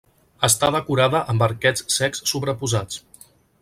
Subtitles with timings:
[0.47, 3.27] Està decorada amb arquets cecs sobreposats.